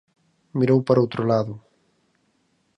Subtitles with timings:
[0.57, 1.53] Mirou para outro lado.